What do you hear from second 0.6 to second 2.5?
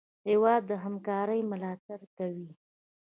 د همکارۍ ملاتړ کوي.